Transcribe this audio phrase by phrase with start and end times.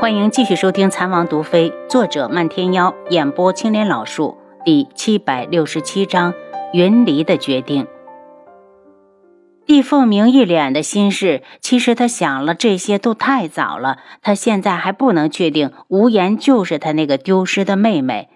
[0.00, 6.32] 欢迎继续收听《残王毒妃》，作者漫天妖，演播青莲老树，第七百六十七章：
[6.72, 7.86] 云离的决定。
[9.66, 18.30] 帝凤鸣一脸的心事，其实他想了这些都太早了，他现在还不能确定无言就是他那个丢失的妹妹。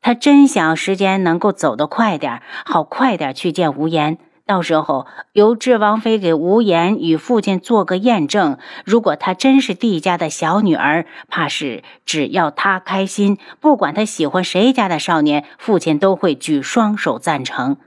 [0.00, 4.18] 他真想时间能够走得快点，好快点去见无言。
[4.46, 17.78] 到时候由智王妃给无言与父亲做个验证，如果她真是帝家的小女儿，怕是只要她开心，不管她喜欢谁家的少年，父亲都会举双手赞成。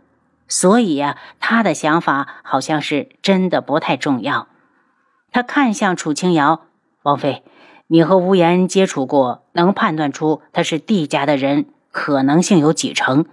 [0.47, 4.47] 所以呀，他的想法好像是真的不太重要。
[5.31, 6.61] 他看向楚清瑶，
[7.03, 7.43] 王妃，
[7.87, 13.25] 你和无言接触过，能判断出他是帝家的人可能性有几成？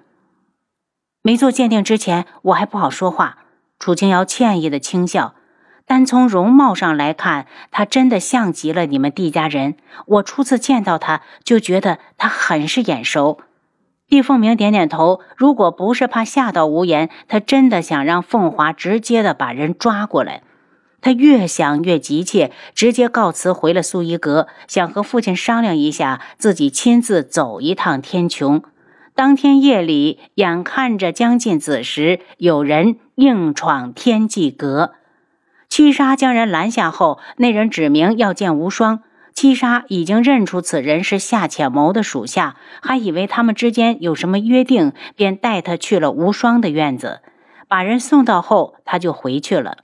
[1.26, 3.38] 没做鉴定之前，我还不好说话。
[3.78, 5.34] 楚清瑶歉意的轻笑，
[5.86, 9.76] 单从容貌上来看，他真的像极了你们帝家人。
[10.04, 13.38] 我初次见到他，就觉得他很是眼熟。
[14.06, 20.42] 帝凤鸣点点头，如果不是怕吓到无言，他真的想让凤华直接的把人抓过来。
[21.00, 28.62] 他越想越急切，直接告辞回了素衣阁，想和父亲商量一下，自己亲自走一趟天穹。
[29.16, 34.94] 当天夜里，眼看着将近子时，有人硬闯天际阁。
[35.68, 39.04] 七杀将人拦下后，那人指明要见无双。
[39.32, 47.20] 七杀已经认出此人是夏浅谋的属下，还以为他们之间有什么约定，便带他去了无双的院子。
[47.68, 49.78] 把人送到后，他就回去了。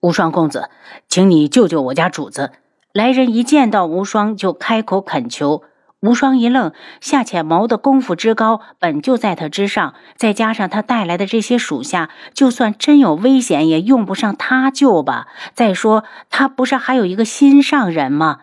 [0.00, 0.70] 无双公子，
[1.08, 2.52] 请你救救我家主子。
[2.94, 5.62] 来人一见到无双，就开口恳求。
[6.02, 15.28] 无双一愣，夏浅谋的功夫之高，本就在他之上，再加上他带来的这些属下，就算真有危险，也用不上他救吧。
[15.54, 18.40] 再说，他不是还有一个心上人吗？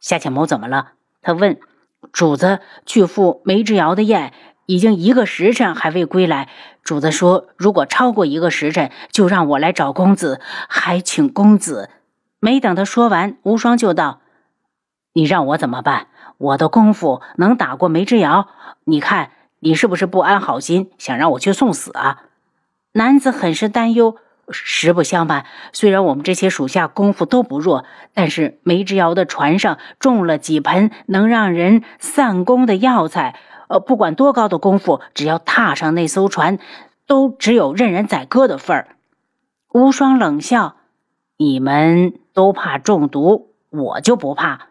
[0.00, 0.92] 夏浅谋怎么了？
[1.20, 1.58] 他问。
[2.12, 4.34] 主子去赴梅之遥的宴，
[4.66, 6.48] 已经一个时辰还未归来。
[6.82, 11.88] 主子说，如果超过一个时辰，就让我来找公子，还请公子。
[12.40, 14.20] 没等他说完，无双就道
[15.14, 16.08] ：“你让我怎么办？”
[16.42, 18.48] 我的功夫能打过梅之遥？
[18.82, 19.30] 你看
[19.60, 22.24] 你是不是不安好心，想让我去送死啊？
[22.94, 24.16] 男子很是担忧。
[24.50, 33.38] 实不相瞒，虽然我们这些属下功夫都不弱，但是梅之遥的船上种了几盆能让人散功的药材。
[33.68, 36.58] 呃，不管多高的功夫，只要踏上那艘船，
[37.06, 38.96] 都只有任人宰割的份儿。
[39.72, 40.74] 无双冷笑
[41.38, 44.66] ：“你们都怕中毒，我就不怕。”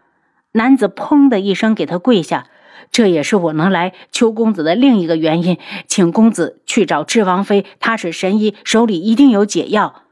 [0.53, 2.47] 男子砰的一声给他跪下，
[2.91, 5.57] 这也是我能来求公子的另一个原因，
[5.87, 10.03] 请公子去找智王妃，她是神医，手里一定有解药。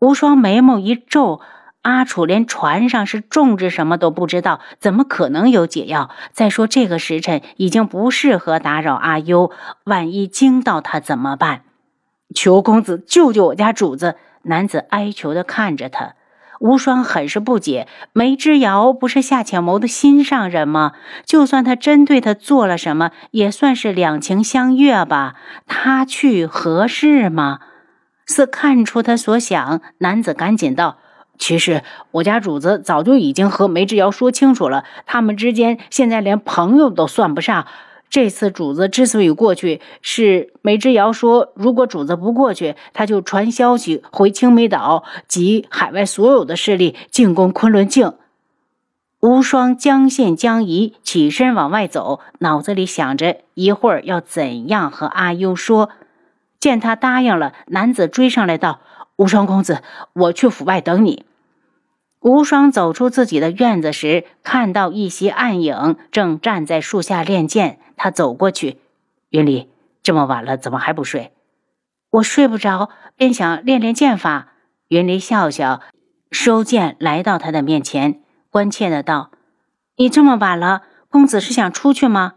[0.00, 1.40] 无双眉毛一皱，
[1.82, 6.10] 阿楚连船上是种植什么都不知道，怎么可能有解药？
[6.32, 9.50] 再说这个时辰已经不适合打扰阿优，
[9.84, 11.62] 万一惊到他怎么办？
[12.34, 14.16] 求公子救救我家主子！
[14.46, 16.14] 男子哀求的看着他。
[16.60, 20.92] 无双很是不解，梅之遥不是夏浅谋的心上人吗？
[21.24, 25.34] 就算他真对他做了什么，也算是两情相悦吧。
[25.66, 27.60] 他去合适吗？
[28.26, 30.98] 似看出他所想，男子赶紧道
[31.38, 31.82] ：“其实
[32.12, 37.66] 我家主子早就已经和梅之遥说清楚了，他们之间现在连朋友都算不上。”
[38.14, 48.12] 这次主子之所以过去，是梅之遥说，如果主子不过去，他就传消息回青梅岛，及海外所有的势力进攻昆仑镜。
[49.18, 55.90] 无双将信将疑，起身往外走，脑子里想着一会儿要怎样和阿优说。
[56.60, 58.78] 见他答应了，男子追上来道
[59.18, 59.82] ：“无双公子，
[60.12, 61.24] 我去府外等你。”
[62.22, 67.80] 无双走出自己的院子时，看到一袭暗影正站在树下练剑。
[67.96, 68.78] 他走过去，
[69.30, 69.70] 云离，
[70.02, 71.32] 这么晚了，怎么还不睡？
[72.10, 74.52] 我睡不着，便想练练剑法。
[74.88, 75.80] 云离笑笑，
[76.30, 79.30] 收剑来到他的面前，关切的道
[79.96, 82.34] ：“你这么晚了，公子是想出去吗？”“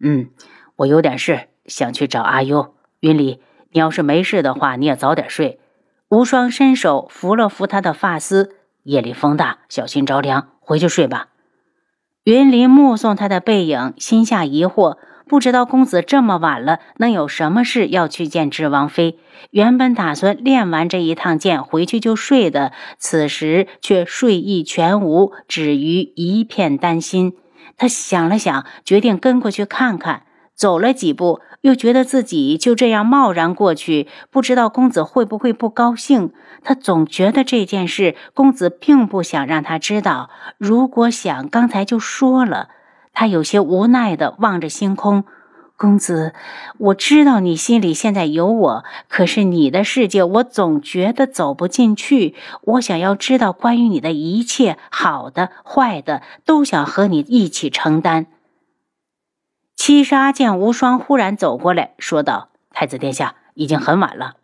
[0.00, 0.30] 嗯，
[0.76, 3.40] 我有点事，想去找阿优。”云离，
[3.70, 5.58] 你要是没事的话，你也早点睡。
[6.08, 8.56] 无双伸手扶了扶他的发丝。
[8.84, 10.48] 夜里风大，小心着凉。
[10.60, 11.28] 回去睡吧。
[12.28, 19.18] 云林目送他的背影，心下疑惑，不知道公子这么晚了，能有什么事要去见智王妃？
[19.48, 27.32] 原本打算练完这一趟剑回去就睡的，此时却睡意全无，止于一片担心。
[27.78, 30.24] 他想了想，决定跟过去看看。
[30.58, 36.32] 走了几步，又觉得自己就这样贸然过去，不知道公子会不会不高兴。
[36.64, 40.30] 他总觉得这件事，公子并不想让他知道。
[40.58, 42.70] 如果想，刚才就说了。
[43.12, 45.24] 他有些无奈地望着星空。
[45.76, 46.34] 公子，
[46.78, 52.34] 我知道你心里现在有我，可是你的世界我总觉得走不进去。
[52.62, 58.26] 我想要知道关于你的一切，好的、坏的，都想和你一起承担。
[59.88, 64.34] 七杀见无双忽然走过来说道：“太子殿下，已经很晚了。”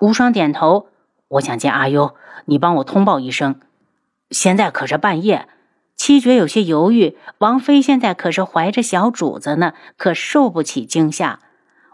[0.00, 0.88] 无双点头
[1.30, 2.16] ：“我想见阿优，
[2.46, 3.60] 你帮我通报一声。
[4.30, 5.46] 现在可是半夜。”
[5.94, 11.38] 七绝有些犹豫，王妃现在可是怀着小主子呢，可受不起惊吓。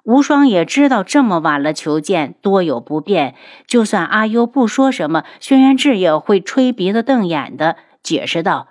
[0.04, 3.34] 无双也知道这么晚了求见多有不便，
[3.66, 8.68] 就算阿优不说什么，轩辕志也会吹鼻子瞪眼的，解释道：“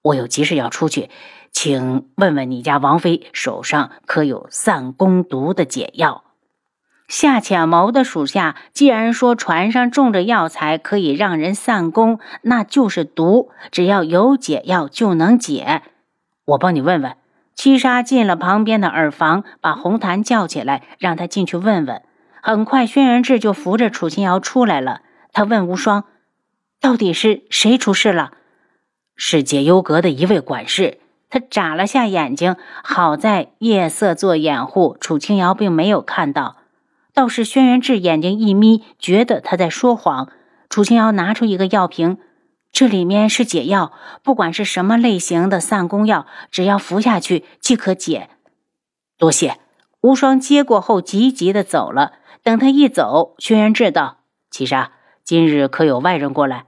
[0.00, 1.10] 我有急事要出去，
[1.54, 6.24] 请问问你家王妃手上可有散功毒的解药？”
[7.08, 13.50] 夏浅谋的属下既然说船上种着药材可以让人散功，那就是毒。
[13.70, 15.82] 只要有解药就能解。
[16.44, 17.16] 我帮你问问。
[17.54, 22.02] 七杀进了旁边的耳房，把红檀叫起来，让他进去问问。
[22.42, 25.02] 很快，轩辕志就扶着楚清瑶出来了。
[25.32, 26.04] 他问无双
[26.80, 28.32] ：“到底是谁出事了？”
[29.14, 30.98] 是解忧阁的一位管事。
[31.34, 32.54] 他眨了下眼睛，
[32.84, 36.58] 好在夜色做掩护，楚清瑶并没有看到。
[37.12, 40.28] 倒是轩辕志眼睛一眯，觉得他在说谎。
[40.70, 42.18] 楚清瑶拿出一个药瓶，
[42.70, 43.90] 这里面是解药，
[44.22, 48.30] 不管是什么类型的散功药，只要服下去即可解。
[49.18, 49.58] 多谢。
[50.02, 52.12] 无双接过后，急急的走了。
[52.44, 54.18] 等他一走，轩辕志道
[54.52, 54.92] ：“七杀，
[55.24, 56.66] 今日可有外人过来？”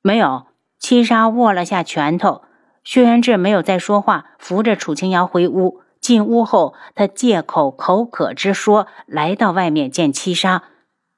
[0.00, 0.46] 没有。
[0.78, 2.45] 七杀握了下拳头。
[2.86, 5.80] 薛元志没有再说话，扶着楚清瑶回屋。
[6.00, 10.62] 进屋后，他借口口渴之说来到外面见七杀，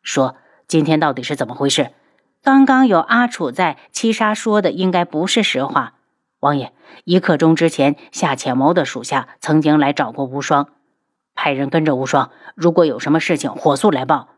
[0.00, 0.36] 说
[0.66, 1.90] ：“今天到底是怎么回事？
[2.42, 5.92] 刚刚有阿楚在，七杀说的应该不是实话。
[6.40, 6.72] 王爷，
[7.04, 10.68] 一刻钟之前，夏浅谋的属下曾经来找过无双，
[11.34, 14.28] 派人跟着无双，如果有什么事情，火速来报。”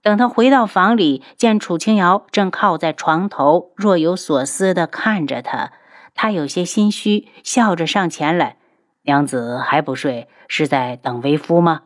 [0.00, 5.72] 等他回到房里，见楚清瑶正靠在床头，若有所思地看着他，
[6.20, 8.56] 他有些心虚，笑着上前来。
[9.02, 11.82] 娘子还不睡，是在等为夫吗？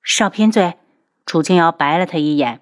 [0.00, 0.74] 少贫嘴！
[1.26, 2.60] 楚青瑶白了他一眼。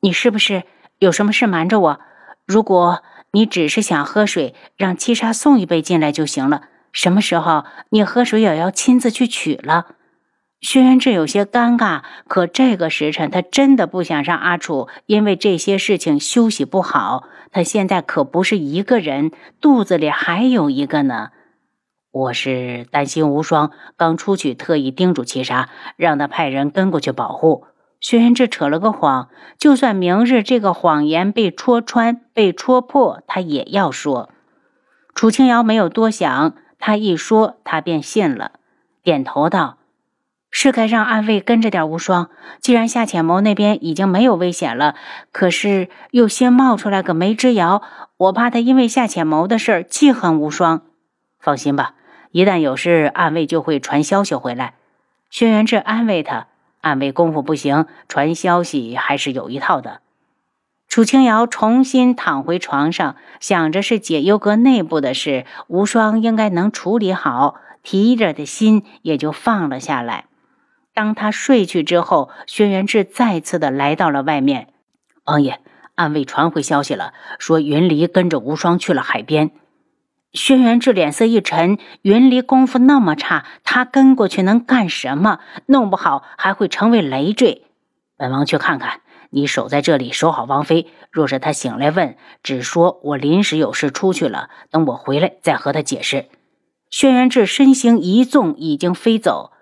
[0.00, 0.64] 你是不是
[0.98, 2.00] 有什么事瞒着我？
[2.44, 6.68] 如果你只是想喝水，让七杀送一杯进来就行了。
[6.92, 9.95] 什么时候你喝水也要亲自去取了？
[10.60, 17.24] 轩辕志有些尴尬，可这个时辰他真的不想让阿楚因为这些事情休息不好。
[17.52, 19.30] 他现在可不是一个人，
[19.60, 21.28] 肚子里还有一个呢。
[22.10, 27.66] 我是担心无双刚出去，特意叮嘱七杀，让他派人跟过去保护。
[28.00, 34.30] 轩辕志扯了个谎，就算明日这个谎言被戳穿、被戳破，他也要说。
[35.14, 38.52] 楚清瑶没有多想，他一说，他便信了，
[39.02, 39.78] 点头道
[40.50, 42.30] ：“是该让暗卫跟着点无双。
[42.60, 44.94] 既然夏浅谋那边已经没有危险了，
[45.32, 47.82] 可是又先冒出来个梅之遥，
[48.16, 50.82] 我怕他因为夏浅谋的事儿记恨无双。
[51.38, 51.94] 放心吧。”
[52.32, 54.74] 一旦有事，暗卫就会传消息回来。
[55.30, 56.48] 轩辕志安慰他
[56.82, 60.00] ：“暗卫功夫不行，传消息还是有一套的。”
[60.86, 70.26] 楚清瑶重新躺回床上，想着是解忧阁内部的事，无双应该能处理好，提着的心也就放了下来。
[70.96, 74.68] 当他睡去之后，轩辕志再次的来到了外面。
[75.26, 75.60] 王爷，
[75.94, 79.50] 暗卫传回消息了，说云离跟着无双去了海边。
[80.32, 85.40] 轩辕志脸色一沉，云离功夫那么差，他跟过去能干什么？
[85.66, 87.66] 弄不好还会成为累赘。
[88.16, 90.86] 本王去看看，你守在这里，守好王妃。
[91.10, 96.30] 若是他醒来问，只说我临时有事出去了，等我回来再和他解释。
[96.88, 99.52] 轩辕志身形一纵，已经飞走。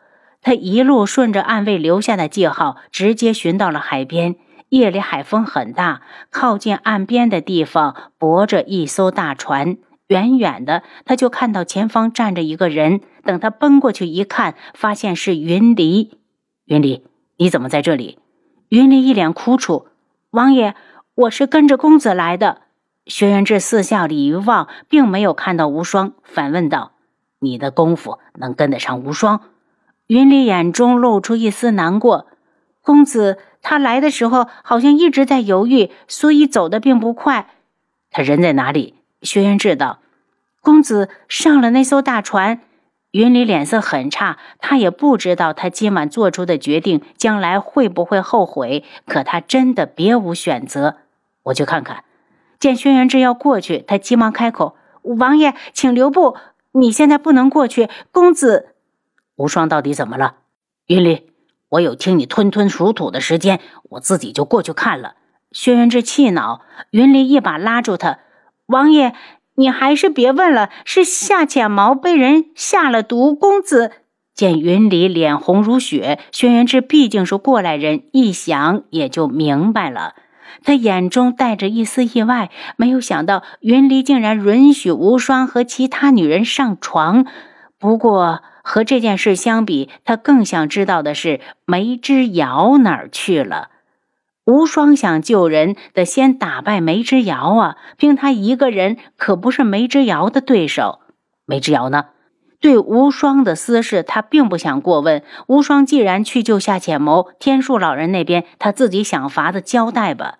[0.45, 4.37] 他一路顺着暗卫留下的记号，直接寻到了海边。
[4.69, 9.79] 夜里海风很大，靠近岸边的地方泊着一艘大船。
[10.09, 13.01] 远远的，他就看到前方站着一个人。
[13.25, 16.19] 等他奔过去一看，发现是云离。
[16.67, 17.03] 云离，
[17.39, 18.19] 你怎么在这里？
[18.69, 19.87] 云离一脸苦楚
[20.31, 20.75] ：“王爷，
[21.15, 22.63] 我是跟着公子来的。”
[23.07, 26.93] 轩辕志四下里一望，并没有看到无双，反问道
[27.41, 29.41] ：“你的功夫能跟得上无双？”
[30.07, 32.27] 云里眼中露出一丝难过
[32.83, 37.49] ：“公子他来的时候好像一直在犹豫，所以走得并不快。
[38.11, 40.01] 他人在哪里？”轩辕志道
[40.61, 42.61] ：“公子上了那艘大船。”
[43.13, 50.97] 云里脸色很差，他也不知道他今晚做出的决定将来会不会后悔，可他真的别无选择。
[51.45, 52.03] 我去看看。
[52.59, 54.77] 见轩辕志要过去，他急忙开口
[55.19, 56.37] ：“王爷，请留步，
[56.73, 57.89] 你现在不能过去。
[58.11, 58.74] 公子
[59.37, 60.37] 无双到底怎么了？”
[60.87, 61.23] 云离，
[61.69, 63.61] 我有听你吞吞吐吐的时间，
[63.91, 65.15] 我自己就过去看了。
[65.53, 68.19] 轩辕志气恼，云离一把拉住他
[68.67, 69.15] ：“王爷。”
[69.57, 73.37] 你还是别问了，是夏浅毛被人下了毒。
[73.37, 73.93] 公子
[74.35, 80.17] 见云离脸红如血，轩辕志毕竟是过来人，一想也就明白了。
[80.65, 87.25] 他眼中带着一丝意外，没有想到云离竟然允许无双和其他女人上床。
[87.79, 93.69] 不过和这件事相比，他更想知道的是梅之遥哪儿去了。
[94.47, 97.77] 无双想救人，得先打败梅之遥啊！
[97.97, 101.01] 凭他一个人，可不是梅之遥的对手。
[101.45, 102.07] 梅之遥呢？
[102.61, 105.23] 对无双的私事，他并不想过问。
[105.47, 110.39] 无双既然去救夏浅谋，天树老人那边，他自己想法子交代吧。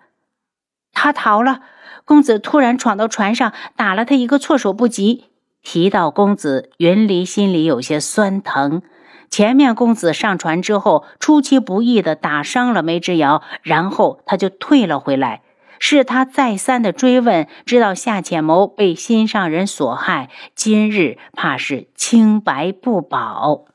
[0.91, 1.61] 他逃了，
[2.03, 5.25] 公子突然闯到船上，打了他一个措手不及。
[5.65, 8.83] 提到公子，云离心里有些酸疼。
[9.29, 15.41] 前面公子上船之后，出其不意的打伤了梅之遥，然后他就退了回来。
[15.79, 23.65] 是他再三的追问，知道夏浅谋被心上人所害，今日怕是清白不保。